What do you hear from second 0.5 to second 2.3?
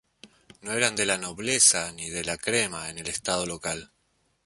No eran de la "nobleza", ni de